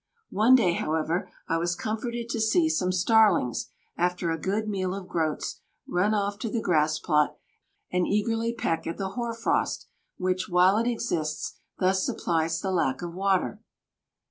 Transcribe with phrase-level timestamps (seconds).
[0.31, 5.07] One day, however, I was comforted to see some starlings, after a good meal of
[5.07, 7.37] groats, run off to the grass plot
[7.91, 9.85] and eagerly peck at the hoar frost,
[10.17, 13.61] which, while it exists, thus supplies the lack of water.